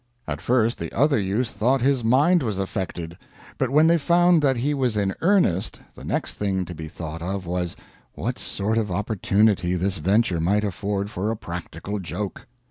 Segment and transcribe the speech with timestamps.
[0.27, 3.19] At first the other youths thought his mind was affected,
[3.59, 7.21] but when they found that he was in earnest, the next thing to be thought
[7.21, 7.75] of was,
[8.13, 12.47] what sort of opportunity this venture might afford for a practical joke.